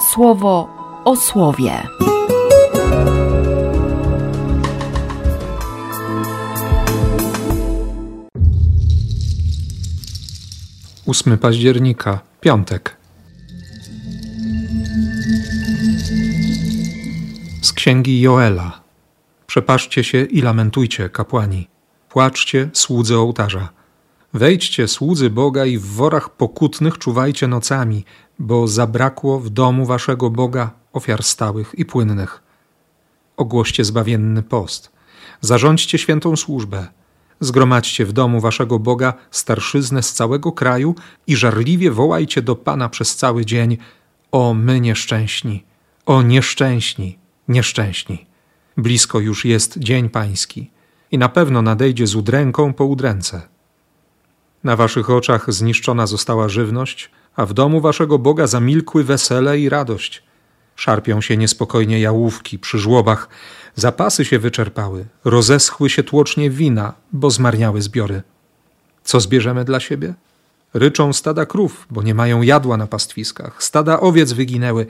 słowo 0.00 0.68
o 1.04 1.16
słowie. 1.16 1.82
8 11.06 11.38
października, 11.38 12.20
piątek. 12.40 12.96
Z 17.62 17.72
księgi 17.72 18.20
Joela. 18.20 18.80
Przepaszcie 19.46 20.04
się 20.04 20.24
i 20.24 20.42
lamentujcie, 20.42 21.08
kapłani. 21.08 21.68
Płaczcie, 22.08 22.70
słudzy 22.72 23.16
ołtarza. 23.18 23.68
Wejdźcie, 24.34 24.88
słudzy 24.88 25.30
Boga, 25.30 25.64
i 25.64 25.78
w 25.78 25.86
worach 25.86 26.30
pokutnych 26.30 26.98
czuwajcie 26.98 27.48
nocami, 27.48 28.04
bo 28.38 28.68
zabrakło 28.68 29.40
w 29.40 29.50
domu 29.50 29.86
waszego 29.86 30.30
Boga 30.30 30.70
ofiar 30.92 31.22
stałych 31.22 31.74
i 31.78 31.84
płynnych. 31.84 32.42
Ogłoście 33.36 33.84
zbawienny 33.84 34.42
post. 34.42 34.92
Zarządźcie 35.40 35.98
świętą 35.98 36.36
służbę. 36.36 36.86
Zgromadźcie 37.40 38.06
w 38.06 38.12
domu 38.12 38.40
waszego 38.40 38.78
Boga 38.78 39.14
starszyznę 39.30 40.02
z 40.02 40.12
całego 40.12 40.52
kraju 40.52 40.94
i 41.26 41.36
żarliwie 41.36 41.90
wołajcie 41.90 42.42
do 42.42 42.56
Pana 42.56 42.88
przez 42.88 43.16
cały 43.16 43.46
dzień: 43.46 43.78
O 44.32 44.54
my 44.54 44.80
nieszczęśni, 44.80 45.64
o 46.06 46.22
nieszczęśni, 46.22 47.18
nieszczęśni. 47.48 48.26
Blisko 48.76 49.20
już 49.20 49.44
jest 49.44 49.78
dzień 49.78 50.08
Pański 50.08 50.70
i 51.10 51.18
na 51.18 51.28
pewno 51.28 51.62
nadejdzie 51.62 52.06
z 52.06 52.14
udręką 52.14 52.72
po 52.72 52.84
udręce. 52.84 53.42
Na 54.64 54.76
waszych 54.76 55.10
oczach 55.10 55.52
zniszczona 55.52 56.06
została 56.06 56.48
żywność, 56.48 57.10
a 57.38 57.46
w 57.46 57.52
domu 57.54 57.80
waszego 57.80 58.18
Boga 58.18 58.46
zamilkły 58.46 59.04
wesele 59.04 59.58
i 59.58 59.68
radość. 59.68 60.22
Szarpią 60.76 61.20
się 61.20 61.36
niespokojnie 61.36 62.00
jałówki 62.00 62.58
przy 62.58 62.78
żłobach, 62.78 63.28
zapasy 63.74 64.24
się 64.24 64.38
wyczerpały, 64.38 65.04
rozeschły 65.24 65.90
się 65.90 66.02
tłocznie 66.02 66.50
wina, 66.50 66.92
bo 67.12 67.30
zmarniały 67.30 67.82
zbiory. 67.82 68.22
Co 69.04 69.20
zbierzemy 69.20 69.64
dla 69.64 69.80
siebie? 69.80 70.14
Ryczą 70.74 71.12
stada 71.12 71.46
krów, 71.46 71.86
bo 71.90 72.02
nie 72.02 72.14
mają 72.14 72.42
jadła 72.42 72.76
na 72.76 72.86
pastwiskach, 72.86 73.62
stada 73.62 74.00
owiec 74.00 74.32
wyginęły. 74.32 74.86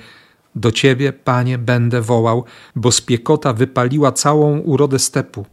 Do 0.55 0.73
ciebie, 0.73 1.13
panie, 1.13 1.59
będę 1.59 2.03
wołał, 2.03 2.45
bo 2.77 2.93
spiekota 2.93 3.53
wypaliła 3.53 4.13
całą 4.13 4.59
urodę 4.59 4.99
stepu, 4.99 5.47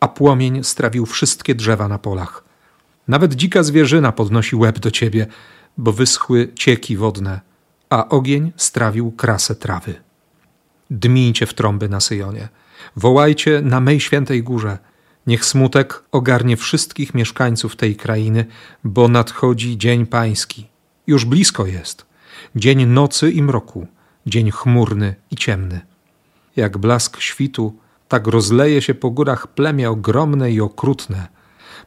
a 0.00 0.08
płomień 0.08 0.64
strawił 0.64 1.06
wszystkie 1.06 1.54
drzewa 1.54 1.88
na 1.88 1.98
polach. 1.98 2.44
Nawet 3.08 3.34
dzika 3.34 3.62
zwierzyna 3.62 4.12
podnosi 4.12 4.56
łeb 4.56 4.78
do 4.78 4.90
ciebie, 4.90 5.26
bo 5.78 5.92
wyschły 5.92 6.52
cieki 6.54 6.96
wodne, 6.96 7.40
a 7.90 8.08
ogień 8.08 8.52
strawił 8.56 9.12
krasę 9.12 9.54
trawy. 9.54 9.94
Dmijcie 10.90 11.46
w 11.46 11.54
trąby 11.54 11.88
na 11.88 12.00
Syjonie, 12.00 12.48
wołajcie 12.96 13.62
na 13.62 13.80
mej 13.80 14.00
świętej 14.00 14.42
górze. 14.42 14.78
Niech 15.26 15.44
smutek 15.44 16.04
ogarnie 16.12 16.56
wszystkich 16.56 17.14
mieszkańców 17.14 17.76
tej 17.76 17.96
krainy, 17.96 18.46
bo 18.84 19.08
nadchodzi 19.08 19.78
dzień 19.78 20.06
pański. 20.06 20.68
Już 21.06 21.24
blisko 21.24 21.66
jest. 21.66 22.06
Dzień 22.56 22.86
nocy 22.86 23.30
i 23.30 23.42
mroku, 23.42 23.86
dzień 24.26 24.50
chmurny 24.50 25.14
i 25.30 25.36
ciemny. 25.36 25.80
Jak 26.56 26.78
blask 26.78 27.20
świtu, 27.20 27.76
tak 28.08 28.26
rozleje 28.26 28.82
się 28.82 28.94
po 28.94 29.10
górach 29.10 29.46
plemię 29.46 29.90
ogromne 29.90 30.52
i 30.52 30.60
okrutne– 30.60 31.28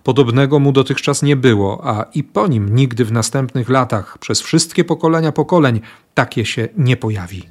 Podobnego 0.06 0.60
mu 0.60 0.72
dotychczas 0.72 1.22
nie 1.24 1.36
było, 1.36 1.88
a 1.88 2.06
i 2.14 2.24
po 2.24 2.48
nim 2.48 2.76
nigdy 2.76 3.06
w 3.06 3.12
następnych 3.12 3.70
latach, 3.70 4.18
przez 4.18 4.42
wszystkie 4.42 4.84
pokolenia 4.84 5.32
pokoleń, 5.32 5.82
takie 6.14 6.46
się 6.46 6.68
nie 6.78 6.98
pojawi. 6.98 7.44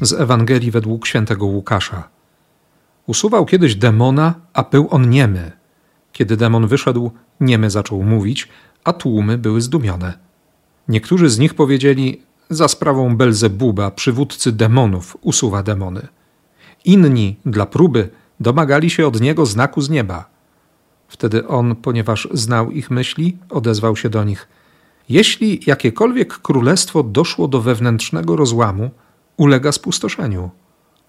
Z 0.00 0.12
Ewangelii 0.12 0.70
według 0.70 1.06
świętego 1.06 1.46
Łukasza. 1.46 2.08
Usuwał 3.06 3.46
kiedyś 3.46 3.74
demona, 3.74 4.34
a 4.52 4.62
był 4.62 4.88
on 4.90 5.10
niemy. 5.10 5.52
Kiedy 6.12 6.36
demon 6.36 6.66
wyszedł, 6.66 7.10
niemy 7.40 7.70
zaczął 7.70 8.02
mówić, 8.02 8.48
a 8.84 8.92
tłumy 8.92 9.38
były 9.38 9.60
zdumione. 9.60 10.18
Niektórzy 10.88 11.30
z 11.30 11.38
nich 11.38 11.54
powiedzieli: 11.54 12.22
Za 12.50 12.68
sprawą 12.68 13.16
Belzebuba, 13.16 13.90
przywódcy 13.90 14.52
demonów, 14.52 15.16
usuwa 15.20 15.62
demony. 15.62 16.08
Inni, 16.84 17.36
dla 17.46 17.66
próby, 17.66 18.08
domagali 18.40 18.90
się 18.90 19.06
od 19.06 19.20
niego 19.20 19.46
znaku 19.46 19.80
z 19.80 19.90
nieba. 19.90 20.24
Wtedy 21.08 21.48
on, 21.48 21.76
ponieważ 21.76 22.28
znał 22.32 22.70
ich 22.70 22.90
myśli, 22.90 23.36
odezwał 23.50 23.96
się 23.96 24.08
do 24.08 24.24
nich: 24.24 24.48
Jeśli 25.08 25.60
jakiekolwiek 25.66 26.38
królestwo 26.38 27.02
doszło 27.02 27.48
do 27.48 27.60
wewnętrznego 27.60 28.36
rozłamu, 28.36 28.90
ulega 29.36 29.72
spustoszeniu. 29.72 30.50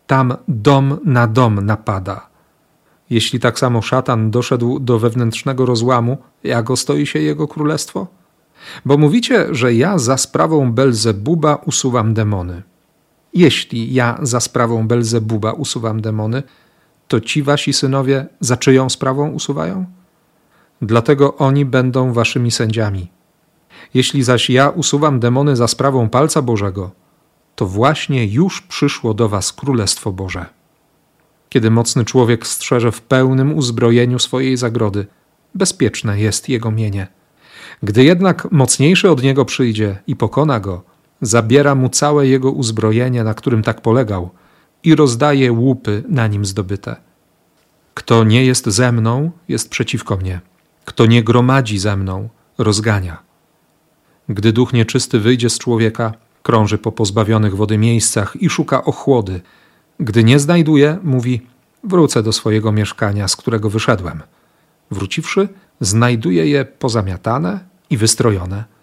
Tam 0.07 0.37
dom 0.47 0.97
na 1.05 1.27
dom 1.27 1.65
napada. 1.65 2.29
Jeśli 3.09 3.39
tak 3.39 3.59
samo 3.59 3.81
szatan 3.81 4.31
doszedł 4.31 4.79
do 4.79 4.99
wewnętrznego 4.99 5.65
rozłamu, 5.65 6.17
jak 6.43 6.71
ostoi 6.71 7.05
się 7.05 7.19
jego 7.19 7.47
królestwo? 7.47 8.07
Bo 8.85 8.97
mówicie, 8.97 9.47
że 9.51 9.73
ja 9.73 9.97
za 9.97 10.17
sprawą 10.17 10.71
Belzebuba 10.71 11.55
usuwam 11.55 12.13
demony. 12.13 12.63
Jeśli 13.33 13.93
ja 13.93 14.19
za 14.21 14.39
sprawą 14.39 14.87
Belzebuba 14.87 15.51
usuwam 15.51 16.01
demony, 16.01 16.43
to 17.07 17.21
ci 17.21 17.43
wasi 17.43 17.73
synowie 17.73 18.27
za 18.39 18.57
czyją 18.57 18.89
sprawą 18.89 19.29
usuwają? 19.29 19.85
Dlatego 20.81 21.37
oni 21.37 21.65
będą 21.65 22.13
waszymi 22.13 22.51
sędziami. 22.51 23.07
Jeśli 23.93 24.23
zaś 24.23 24.49
ja 24.49 24.69
usuwam 24.69 25.19
demony 25.19 25.55
za 25.55 25.67
sprawą 25.67 26.09
palca 26.09 26.41
Bożego, 26.41 26.91
to 27.55 27.65
właśnie 27.65 28.25
już 28.25 28.61
przyszło 28.61 29.13
do 29.13 29.29
was 29.29 29.53
Królestwo 29.53 30.11
Boże. 30.11 30.45
Kiedy 31.49 31.71
mocny 31.71 32.05
człowiek 32.05 32.47
strzeże 32.47 32.91
w 32.91 33.01
pełnym 33.01 33.57
uzbrojeniu 33.57 34.19
swojej 34.19 34.57
zagrody, 34.57 35.07
bezpieczne 35.55 36.19
jest 36.19 36.49
jego 36.49 36.71
mienie. 36.71 37.07
Gdy 37.83 38.03
jednak 38.03 38.51
mocniejszy 38.51 39.09
od 39.09 39.23
niego 39.23 39.45
przyjdzie 39.45 39.97
i 40.07 40.15
pokona 40.15 40.59
go, 40.59 40.83
zabiera 41.21 41.75
mu 41.75 41.89
całe 41.89 42.27
jego 42.27 42.51
uzbrojenie, 42.51 43.23
na 43.23 43.33
którym 43.33 43.63
tak 43.63 43.81
polegał, 43.81 44.29
i 44.83 44.95
rozdaje 44.95 45.51
łupy 45.51 46.03
na 46.09 46.27
nim 46.27 46.45
zdobyte. 46.45 46.95
Kto 47.93 48.23
nie 48.23 48.45
jest 48.45 48.67
ze 48.67 48.91
mną, 48.91 49.31
jest 49.47 49.69
przeciwko 49.69 50.17
mnie. 50.17 50.41
Kto 50.85 51.05
nie 51.05 51.23
gromadzi 51.23 51.79
ze 51.79 51.97
mną, 51.97 52.29
rozgania. 52.57 53.17
Gdy 54.29 54.53
duch 54.53 54.73
nieczysty 54.73 55.19
wyjdzie 55.19 55.49
z 55.49 55.57
człowieka, 55.57 56.13
krąży 56.43 56.77
po 56.77 56.91
pozbawionych 56.91 57.55
wody 57.55 57.77
miejscach 57.77 58.35
i 58.35 58.49
szuka 58.49 58.83
ochłody. 58.83 59.41
Gdy 59.99 60.23
nie 60.23 60.39
znajduje, 60.39 60.97
mówi: 61.03 61.41
Wrócę 61.83 62.23
do 62.23 62.33
swojego 62.33 62.71
mieszkania, 62.71 63.27
z 63.27 63.35
którego 63.35 63.69
wyszedłem. 63.69 64.21
Wróciwszy, 64.91 65.49
znajduje 65.81 66.47
je 66.47 66.65
pozamiatane 66.65 67.59
i 67.89 67.97
wystrojone 67.97 68.78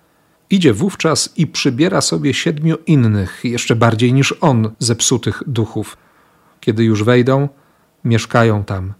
Idzie 0.50 0.72
wówczas 0.72 1.32
i 1.36 1.46
przybiera 1.46 2.00
sobie 2.00 2.34
siedmiu 2.34 2.76
innych, 2.86 3.40
jeszcze 3.44 3.76
bardziej 3.76 4.12
niż 4.12 4.34
on, 4.40 4.70
zepsutych 4.78 5.42
duchów. 5.46 5.96
Kiedy 6.60 6.84
już 6.84 7.04
wejdą, 7.04 7.48
mieszkają 8.04 8.64
tam, 8.64 8.94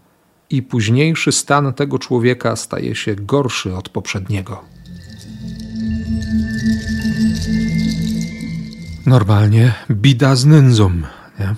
i 0.49 0.63
późniejszy 0.63 1.31
stan 1.31 1.73
tego 1.73 1.99
człowieka 1.99 2.55
staje 2.55 2.95
się 2.95 3.15
gorszy 3.15 3.75
od 3.75 3.89
poprzedniego. 3.89 4.63
Normalnie 9.05 9.73
bida 9.91 10.35
z 10.35 10.45
nędzą, 10.45 10.89
nie? 11.39 11.55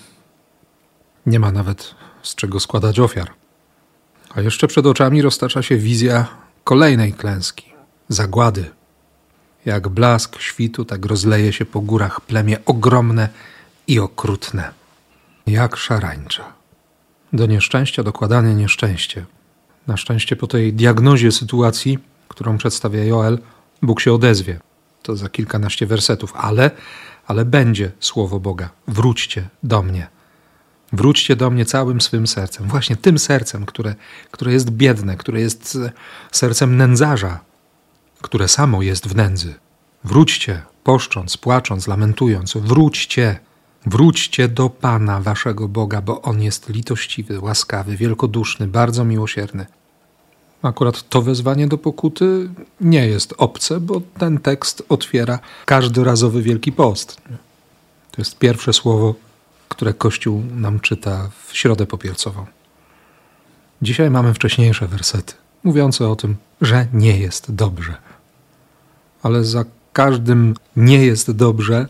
Nie 1.25 1.39
ma 1.39 1.51
nawet 1.51 1.95
z 2.23 2.35
czego 2.35 2.59
składać 2.59 2.99
ofiar. 2.99 3.29
A 4.35 4.41
jeszcze 4.41 4.67
przed 4.67 4.85
oczami 4.85 5.21
roztacza 5.21 5.61
się 5.61 5.77
wizja 5.77 6.27
kolejnej 6.63 7.13
klęski 7.13 7.73
zagłady 8.09 8.78
jak 9.69 9.87
blask 9.87 10.39
świtu, 10.39 10.85
tak 10.85 11.05
rozleje 11.05 11.53
się 11.53 11.65
po 11.65 11.81
górach 11.81 12.21
plemię 12.21 12.57
ogromne 12.65 13.29
i 13.87 13.99
okrutne, 13.99 14.71
jak 15.47 15.75
szarańcza. 15.75 16.53
Do 17.33 17.45
nieszczęścia 17.45 18.03
dokładane 18.03 18.55
nieszczęście. 18.55 19.25
Na 19.87 19.97
szczęście 19.97 20.35
po 20.35 20.47
tej 20.47 20.73
diagnozie 20.73 21.31
sytuacji, 21.31 21.99
którą 22.27 22.57
przedstawia 22.57 23.03
Joel, 23.03 23.39
Bóg 23.81 24.01
się 24.01 24.13
odezwie. 24.13 24.59
To 25.03 25.15
za 25.15 25.29
kilkanaście 25.29 25.85
wersetów, 25.85 26.33
ale, 26.35 26.71
ale 27.27 27.45
będzie 27.45 27.91
słowo 27.99 28.39
Boga. 28.39 28.69
Wróćcie 28.87 29.49
do 29.63 29.81
mnie. 29.83 30.07
Wróćcie 30.93 31.35
do 31.35 31.49
mnie 31.49 31.65
całym 31.65 32.01
swym 32.01 32.27
sercem, 32.27 32.67
właśnie 32.67 32.95
tym 32.95 33.19
sercem, 33.19 33.65
które, 33.65 33.95
które 34.31 34.53
jest 34.53 34.69
biedne, 34.69 35.17
które 35.17 35.41
jest 35.41 35.77
sercem 36.31 36.77
nędzarza, 36.77 37.39
które 38.21 38.47
samo 38.47 38.81
jest 38.81 39.07
w 39.07 39.15
nędzy. 39.15 39.53
Wróćcie, 40.03 40.61
poszcząc, 40.83 41.37
płacząc, 41.37 41.87
lamentując, 41.87 42.53
wróćcie, 42.57 43.39
wróćcie 43.85 44.47
do 44.47 44.69
Pana 44.69 45.21
waszego 45.21 45.67
Boga, 45.67 46.01
bo 46.01 46.21
On 46.21 46.41
jest 46.41 46.69
litościwy, 46.69 47.39
łaskawy, 47.39 47.97
wielkoduszny, 47.97 48.67
bardzo 48.67 49.05
miłosierny. 49.05 49.65
Akurat 50.61 51.09
to 51.09 51.21
wezwanie 51.21 51.67
do 51.67 51.77
pokuty 51.77 52.49
nie 52.81 53.07
jest 53.07 53.33
obce, 53.37 53.79
bo 53.79 54.01
ten 54.17 54.37
tekst 54.37 54.83
otwiera 54.89 55.39
każdorazowy 55.65 56.41
Wielki 56.41 56.71
Post. 56.71 57.21
To 58.11 58.21
jest 58.21 58.37
pierwsze 58.37 58.73
słowo, 58.73 59.15
które 59.69 59.93
Kościół 59.93 60.43
nam 60.55 60.79
czyta 60.79 61.29
w 61.47 61.57
środę 61.57 61.85
popielcową. 61.85 62.45
Dzisiaj 63.81 64.09
mamy 64.09 64.33
wcześniejsze 64.33 64.87
wersety, 64.87 65.33
mówiące 65.63 66.07
o 66.07 66.15
tym, 66.15 66.35
że 66.61 66.87
nie 66.93 67.17
jest 67.17 67.51
dobrze. 67.51 67.97
Ale 69.23 69.43
za 69.43 69.65
każdym 69.93 70.55
nie 70.75 71.05
jest 71.05 71.31
dobrze 71.31 71.87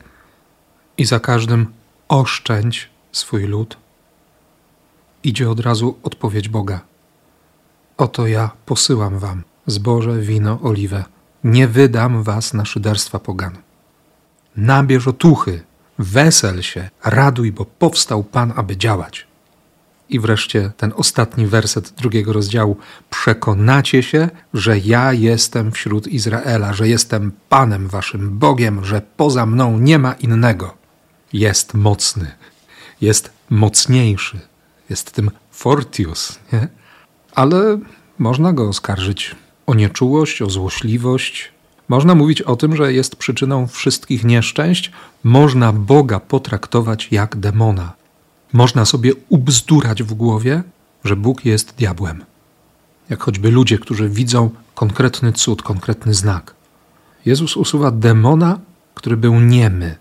i 0.98 1.06
za 1.06 1.20
każdym 1.20 1.68
oszczędź 2.08 2.90
swój 3.12 3.44
lud, 3.44 3.78
idzie 5.24 5.50
od 5.50 5.60
razu 5.60 5.98
odpowiedź 6.04 6.50
Boga. 6.50 6.82
Oto 7.98 8.28
ja 8.28 8.52
posyłam 8.66 9.20
wam 9.20 9.44
zboże, 9.72 10.20
wino, 10.20 10.60
oliwę. 10.62 11.04
Nie 11.44 11.68
wydam 11.68 12.24
was 12.24 12.54
na 12.54 12.66
szyderstwa 12.66 13.20
pogan. 13.20 13.58
Nabierz 14.56 15.08
otuchy, 15.08 15.64
wesel 16.00 16.62
się, 16.62 16.90
raduj, 17.04 17.52
bo 17.52 17.66
powstał 17.66 18.24
Pan, 18.24 18.54
aby 18.56 18.78
działać. 18.78 19.28
I 20.10 20.20
wreszcie 20.20 20.72
ten 20.78 20.94
ostatni 20.96 21.48
werset 21.48 21.94
drugiego 21.98 22.34
rozdziału. 22.34 22.78
Przekonacie 23.10 24.04
się, 24.04 24.30
że 24.54 24.80
ja 24.80 25.14
jestem 25.14 25.72
wśród 25.72 26.08
Izraela, 26.08 26.74
że 26.74 26.88
jestem 26.88 27.32
Panem 27.50 27.88
waszym 27.88 28.40
Bogiem, 28.40 28.86
że 28.86 29.02
poza 29.18 29.46
mną 29.46 29.80
nie 29.80 30.00
ma 30.00 30.14
innego. 30.14 30.78
Jest 31.34 31.74
mocny, 31.74 32.32
jest 33.02 33.32
mocniejszy, 33.50 34.40
jest 34.90 35.12
tym 35.12 35.32
fortius, 35.52 36.40
nie? 36.54 36.68
Ale 37.36 37.80
można 38.20 38.54
go 38.54 38.70
oskarżyć 38.70 39.36
o 39.66 39.74
nieczułość, 39.74 40.42
o 40.42 40.50
złośliwość. 40.50 41.52
Można 41.90 42.16
mówić 42.16 42.42
o 42.42 42.56
tym, 42.56 42.76
że 42.76 42.94
jest 42.94 43.16
przyczyną 43.16 43.68
wszystkich 43.68 44.24
nieszczęść. 44.24 44.92
Można 45.24 45.74
Boga 45.74 46.20
potraktować 46.20 47.08
jak 47.12 47.36
demona. 47.36 47.99
Można 48.54 48.86
sobie 48.86 49.12
ubzdurać 49.30 50.04
w 50.04 50.14
głowie, 50.14 50.64
że 51.04 51.16
Bóg 51.16 51.46
jest 51.46 51.76
diabłem. 51.76 52.24
Jak 53.10 53.24
choćby 53.24 53.52
ludzie, 53.52 53.78
którzy 53.78 54.10
widzą 54.10 54.50
konkretny 54.76 55.34
cud, 55.34 55.62
konkretny 55.64 56.14
znak. 56.14 56.56
Jezus 57.26 57.58
usuwa 57.58 57.92
demona, 57.92 58.60
który 58.96 59.18
był 59.18 59.40
niemy, 59.40 59.96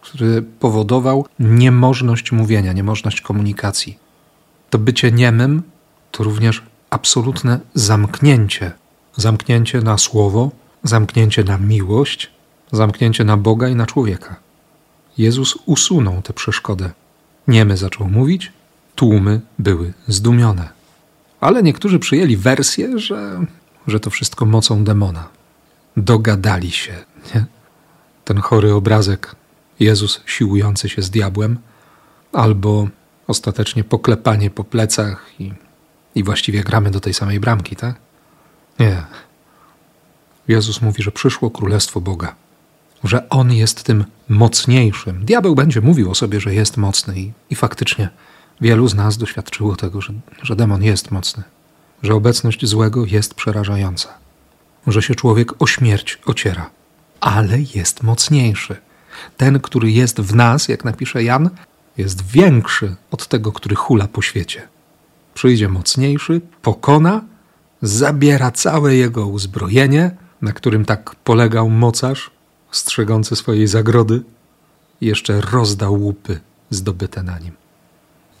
który 0.00 0.42
powodował 0.42 1.26
niemożność 1.38 2.32
mówienia, 2.32 2.72
niemożność 2.72 3.20
komunikacji. 3.20 3.98
To 4.70 4.78
bycie 4.78 5.12
niemym 5.12 5.62
to 6.10 6.24
również 6.24 6.62
absolutne 6.90 7.60
zamknięcie. 7.74 8.72
Zamknięcie 9.16 9.80
na 9.80 9.98
słowo, 9.98 10.50
zamknięcie 10.84 11.44
na 11.44 11.58
miłość, 11.58 12.30
zamknięcie 12.72 13.24
na 13.24 13.36
Boga 13.36 13.68
i 13.68 13.74
na 13.74 13.86
człowieka. 13.86 14.36
Jezus 15.18 15.58
usunął 15.66 16.22
tę 16.22 16.32
przeszkodę. 16.32 16.90
Niemy 17.50 17.76
zaczął 17.76 18.08
mówić, 18.08 18.52
tłumy 18.94 19.40
były 19.58 19.92
zdumione. 20.08 20.68
Ale 21.40 21.62
niektórzy 21.62 21.98
przyjęli 21.98 22.36
wersję, 22.36 22.98
że, 22.98 23.44
że 23.86 24.00
to 24.00 24.10
wszystko 24.10 24.46
mocą 24.46 24.84
demona. 24.84 25.28
Dogadali 25.96 26.70
się. 26.70 26.92
Nie? 27.34 27.44
Ten 28.24 28.40
chory 28.40 28.74
obrazek, 28.74 29.36
Jezus 29.80 30.20
siłujący 30.26 30.88
się 30.88 31.02
z 31.02 31.10
diabłem, 31.10 31.58
albo 32.32 32.88
ostatecznie 33.26 33.84
poklepanie 33.84 34.50
po 34.50 34.64
plecach 34.64 35.30
i, 35.38 35.52
i 36.14 36.24
właściwie 36.24 36.64
gramy 36.64 36.90
do 36.90 37.00
tej 37.00 37.14
samej 37.14 37.40
bramki, 37.40 37.76
tak? 37.76 37.94
Nie. 38.78 39.02
Jezus 40.48 40.82
mówi, 40.82 41.02
że 41.02 41.12
przyszło 41.12 41.50
królestwo 41.50 42.00
Boga, 42.00 42.34
że 43.04 43.28
On 43.28 43.52
jest 43.52 43.82
tym 43.82 44.04
mocniejszym. 44.28 45.24
Diabeł 45.24 45.54
będzie 45.54 45.80
mówił 45.80 46.10
o 46.10 46.14
sobie, 46.14 46.40
że 46.40 46.54
jest 46.54 46.76
mocny 46.76 47.20
i, 47.20 47.32
i 47.50 47.54
faktycznie 47.54 48.08
wielu 48.60 48.88
z 48.88 48.94
nas 48.94 49.18
doświadczyło 49.18 49.76
tego, 49.76 50.00
że, 50.00 50.12
że 50.42 50.56
demon 50.56 50.82
jest 50.82 51.10
mocny, 51.10 51.42
że 52.02 52.14
obecność 52.14 52.66
złego 52.66 53.04
jest 53.06 53.34
przerażająca, 53.34 54.08
że 54.86 55.02
się 55.02 55.14
człowiek 55.14 55.62
o 55.62 55.66
śmierć 55.66 56.18
ociera, 56.26 56.70
ale 57.20 57.58
jest 57.74 58.02
mocniejszy. 58.02 58.76
Ten, 59.36 59.60
który 59.60 59.90
jest 59.90 60.20
w 60.20 60.34
nas, 60.34 60.68
jak 60.68 60.84
napisze 60.84 61.22
Jan, 61.22 61.50
jest 61.96 62.26
większy 62.26 62.96
od 63.10 63.28
tego, 63.28 63.52
który 63.52 63.76
hula 63.76 64.08
po 64.08 64.22
świecie. 64.22 64.68
Przyjdzie 65.34 65.68
mocniejszy, 65.68 66.40
pokona, 66.62 67.20
zabiera 67.82 68.50
całe 68.50 68.96
jego 68.96 69.26
uzbrojenie, 69.26 70.10
na 70.42 70.52
którym 70.52 70.84
tak 70.84 71.14
polegał 71.24 71.70
mocarz, 71.70 72.30
strzegący 72.70 73.36
swojej 73.36 73.66
zagrody, 73.66 74.22
jeszcze 75.00 75.40
rozda 75.40 75.88
łupy 75.88 76.40
zdobyte 76.70 77.22
na 77.22 77.38
nim. 77.38 77.52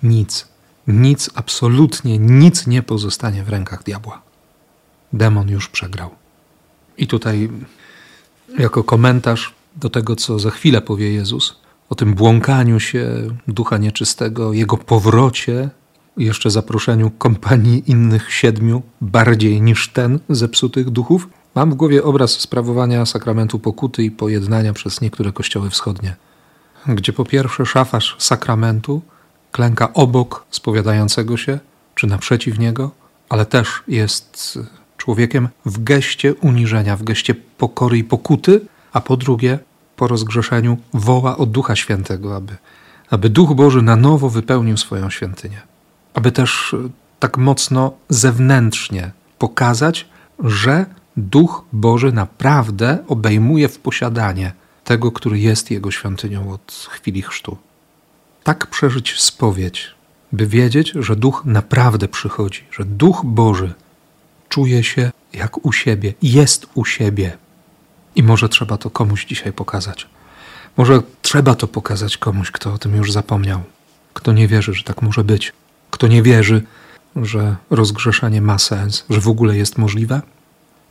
Nic, 0.02 0.48
nic, 0.86 1.30
absolutnie 1.34 2.18
nic 2.18 2.66
nie 2.66 2.82
pozostanie 2.82 3.44
w 3.44 3.48
rękach 3.48 3.82
diabła. 3.82 4.22
Demon 5.12 5.48
już 5.48 5.68
przegrał. 5.68 6.10
I 6.98 7.06
tutaj, 7.06 7.50
jako 8.58 8.84
komentarz 8.84 9.54
do 9.76 9.90
tego, 9.90 10.16
co 10.16 10.38
za 10.38 10.50
chwilę 10.50 10.80
powie 10.80 11.12
Jezus, 11.12 11.56
o 11.88 11.94
tym 11.94 12.14
błąkaniu 12.14 12.80
się 12.80 13.10
ducha 13.48 13.78
nieczystego, 13.78 14.52
jego 14.52 14.76
powrocie, 14.76 15.70
jeszcze 16.16 16.50
zaproszeniu 16.50 17.10
kompanii 17.10 17.90
innych 17.90 18.32
siedmiu, 18.32 18.82
bardziej 19.00 19.62
niż 19.62 19.88
ten 19.88 20.18
zepsutych 20.28 20.90
duchów, 20.90 21.28
mam 21.54 21.70
w 21.70 21.74
głowie 21.74 22.04
obraz 22.04 22.30
sprawowania 22.30 23.06
sakramentu 23.06 23.58
pokuty 23.58 24.02
i 24.02 24.10
pojednania 24.10 24.72
przez 24.72 25.00
niektóre 25.00 25.32
kościoły 25.32 25.70
wschodnie, 25.70 26.16
gdzie 26.86 27.12
po 27.12 27.24
pierwsze 27.24 27.66
szafarz 27.66 28.16
sakramentu 28.18 29.02
klęka 29.52 29.92
obok 29.92 30.44
spowiadającego 30.50 31.36
się, 31.36 31.58
czy 31.94 32.06
naprzeciw 32.06 32.58
niego, 32.58 32.90
ale 33.28 33.46
też 33.46 33.82
jest 33.88 34.58
człowiekiem 34.96 35.48
w 35.66 35.84
geście 35.84 36.34
uniżenia, 36.34 36.96
w 36.96 37.02
geście 37.02 37.34
pokory 37.34 37.98
i 37.98 38.04
pokuty, 38.04 38.60
a 38.92 39.00
po 39.00 39.16
drugie 39.16 39.58
po 39.96 40.08
rozgrzeszeniu 40.08 40.76
woła 40.94 41.36
o 41.36 41.46
Ducha 41.46 41.76
Świętego, 41.76 42.36
aby, 42.36 42.56
aby 43.10 43.30
Duch 43.30 43.54
Boży 43.54 43.82
na 43.82 43.96
nowo 43.96 44.28
wypełnił 44.28 44.76
swoją 44.76 45.10
świątynię. 45.10 45.60
Aby 46.14 46.32
też 46.32 46.76
tak 47.18 47.38
mocno 47.38 47.92
zewnętrznie 48.08 49.10
pokazać, 49.38 50.08
że 50.44 50.86
Duch 51.16 51.64
Boży 51.72 52.12
naprawdę 52.12 52.98
obejmuje 53.08 53.68
w 53.68 53.78
posiadanie 53.78 54.52
tego, 54.84 55.12
który 55.12 55.38
jest 55.38 55.70
Jego 55.70 55.90
świątynią 55.90 56.52
od 56.52 56.88
chwili 56.90 57.22
chrztu. 57.22 57.56
Tak 58.44 58.66
przeżyć 58.66 59.20
spowiedź, 59.20 59.94
by 60.32 60.46
wiedzieć, 60.46 60.92
że 60.94 61.16
Duch 61.16 61.42
naprawdę 61.44 62.08
przychodzi, 62.08 62.64
że 62.72 62.84
Duch 62.84 63.20
Boży 63.24 63.74
czuje 64.48 64.84
się 64.84 65.10
jak 65.32 65.64
u 65.66 65.72
siebie, 65.72 66.14
jest 66.22 66.66
u 66.74 66.84
siebie, 66.84 67.38
i 68.16 68.22
może 68.22 68.48
trzeba 68.48 68.76
to 68.76 68.90
komuś 68.90 69.24
dzisiaj 69.24 69.52
pokazać. 69.52 70.06
Może 70.76 71.02
trzeba 71.22 71.54
to 71.54 71.68
pokazać 71.68 72.16
komuś, 72.16 72.50
kto 72.50 72.72
o 72.72 72.78
tym 72.78 72.96
już 72.96 73.12
zapomniał, 73.12 73.62
kto 74.14 74.32
nie 74.32 74.48
wierzy, 74.48 74.74
że 74.74 74.82
tak 74.82 75.02
może 75.02 75.24
być, 75.24 75.52
kto 75.90 76.06
nie 76.06 76.22
wierzy, 76.22 76.62
że 77.16 77.56
rozgrzeszenie 77.70 78.42
ma 78.42 78.58
sens, 78.58 79.04
że 79.10 79.20
w 79.20 79.28
ogóle 79.28 79.56
jest 79.56 79.78
możliwe, 79.78 80.22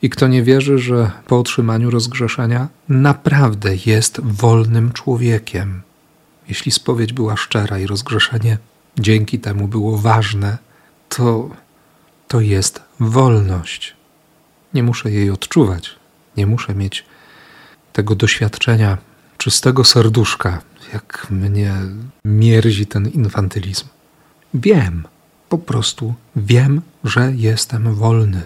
i 0.01 0.09
kto 0.09 0.27
nie 0.27 0.43
wierzy, 0.43 0.77
że 0.77 1.11
po 1.27 1.39
otrzymaniu 1.39 1.89
rozgrzeszenia 1.89 2.67
naprawdę 2.89 3.75
jest 3.85 4.19
wolnym 4.23 4.91
człowiekiem. 4.91 5.81
Jeśli 6.47 6.71
spowiedź 6.71 7.13
była 7.13 7.37
szczera 7.37 7.79
i 7.79 7.87
rozgrzeszenie 7.87 8.57
dzięki 8.99 9.39
temu 9.39 9.67
było 9.67 9.97
ważne, 9.97 10.57
to 11.09 11.49
to 12.27 12.41
jest 12.41 12.81
wolność. 12.99 13.95
Nie 14.73 14.83
muszę 14.83 15.11
jej 15.11 15.29
odczuwać, 15.29 15.95
nie 16.37 16.47
muszę 16.47 16.75
mieć 16.75 17.05
tego 17.93 18.15
doświadczenia 18.15 18.97
czystego 19.37 19.83
serduszka, 19.83 20.61
jak 20.93 21.27
mnie 21.29 21.73
mierzi 22.25 22.87
ten 22.87 23.07
infantylizm. 23.07 23.85
Wiem, 24.53 25.07
po 25.49 25.57
prostu 25.57 26.13
wiem, 26.35 26.81
że 27.03 27.31
jestem 27.35 27.95
wolny. 27.95 28.41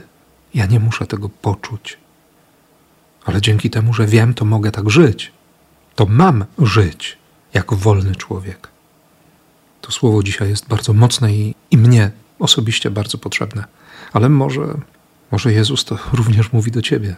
Ja 0.54 0.66
nie 0.66 0.80
muszę 0.80 1.06
tego 1.06 1.30
poczuć. 1.30 1.98
Ale 3.26 3.42
dzięki 3.42 3.70
temu, 3.70 3.94
że 3.94 4.08
wiem, 4.08 4.34
to 4.34 4.46
mogę 4.46 4.72
tak 4.72 4.90
żyć. 4.90 5.32
To 5.96 6.06
mam 6.06 6.46
żyć 6.60 7.18
jak 7.54 7.74
wolny 7.74 8.16
człowiek. 8.16 8.68
To 9.82 9.92
słowo 9.92 10.24
dzisiaj 10.24 10.50
jest 10.50 10.68
bardzo 10.68 10.94
mocne 10.94 11.34
i, 11.34 11.56
i 11.72 11.78
mnie 11.78 12.12
osobiście 12.40 12.92
bardzo 12.92 13.18
potrzebne. 13.18 13.64
Ale 14.14 14.30
może, 14.30 14.78
może 15.32 15.54
Jezus 15.54 15.86
to 15.86 15.98
również 16.14 16.54
mówi 16.54 16.72
do 16.72 16.82
ciebie. 16.82 17.16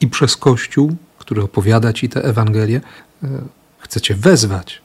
I 0.00 0.08
przez 0.08 0.36
Kościół 0.36 0.96
który 1.22 1.42
opowiada 1.42 1.92
ci 1.92 2.08
tę 2.08 2.24
Ewangelię, 2.24 2.80
e, 3.22 3.28
chce 3.78 4.00
cię 4.00 4.14
wezwać, 4.14 4.82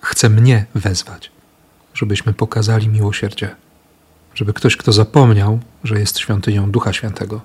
chce 0.00 0.30
mnie 0.30 0.66
wezwać, 0.74 1.30
żebyśmy 1.94 2.32
pokazali 2.32 2.88
miłosierdzie, 2.88 3.56
żeby 4.34 4.52
ktoś, 4.52 4.76
kto 4.76 4.92
zapomniał, 4.92 5.60
że 5.84 6.00
jest 6.00 6.18
świątynią 6.18 6.70
Ducha 6.70 6.92
Świętego, 6.92 7.40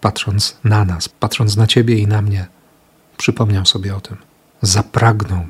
patrząc 0.00 0.56
na 0.64 0.84
nas, 0.84 1.08
patrząc 1.08 1.56
na 1.56 1.66
Ciebie 1.66 1.98
i 1.98 2.06
na 2.06 2.22
mnie, 2.22 2.46
przypomniał 3.16 3.66
sobie 3.66 3.96
o 3.96 4.00
tym, 4.00 4.16
zapragnął 4.62 5.46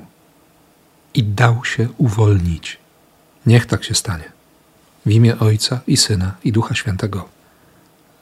i 1.14 1.22
dał 1.22 1.64
się 1.64 1.88
uwolnić. 1.98 2.78
Niech 3.46 3.66
tak 3.66 3.84
się 3.84 3.94
stanie. 3.94 4.32
W 5.06 5.10
imię 5.10 5.38
Ojca 5.38 5.80
i 5.86 5.96
Syna 5.96 6.34
i 6.44 6.52
Ducha 6.52 6.74
Świętego. 6.74 7.28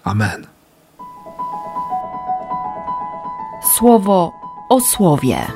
Amen. 0.04 0.46
Słowo 3.78 4.32
o 4.68 4.80
słowie. 4.80 5.46